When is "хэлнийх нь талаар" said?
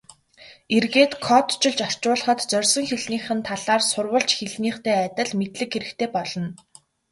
2.89-3.81